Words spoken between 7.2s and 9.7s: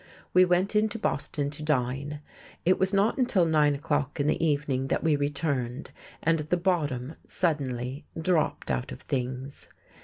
suddenly dropped out of things.